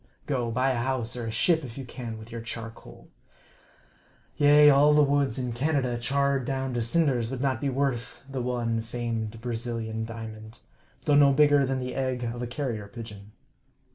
[0.25, 3.09] Go, buy a house, or a ship, if you can, with your charcoal!
[4.35, 8.41] Yea, all the woods in Canada charred down to cinders would not be worth the
[8.41, 10.57] one famed Brazilian diamond,
[11.05, 13.33] though no bigger than the egg of a carrier pigeon.